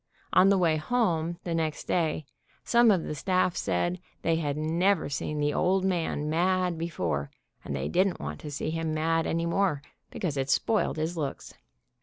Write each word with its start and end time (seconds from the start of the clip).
On 0.33 0.49
the 0.49 0.57
way 0.57 0.77
home, 0.77 1.37
the 1.43 1.53
next 1.53 1.83
day, 1.83 2.25
some 2.63 2.89
of 2.89 3.03
the 3.03 3.13
staff 3.13 3.55
said 3.55 3.99
they 4.23 4.37
had 4.37 4.57
never 4.57 5.09
seen 5.09 5.37
the 5.39 5.53
"old 5.53 5.85
man" 5.85 6.27
mad 6.27 6.75
before, 6.75 7.29
and 7.63 7.75
they 7.75 7.87
didn't 7.87 8.19
want 8.19 8.39
to 8.39 8.49
see 8.49 8.71
him 8.71 8.95
mad 8.95 9.27
any 9.27 9.45
more, 9.45 9.83
because 10.09 10.37
it 10.37 10.49
spoiled 10.49 10.97
his 10.97 11.17
looks. 11.17 11.53